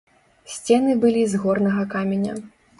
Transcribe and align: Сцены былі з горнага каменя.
Сцены 0.53 0.95
былі 1.05 1.23
з 1.35 1.43
горнага 1.45 1.87
каменя. 1.95 2.33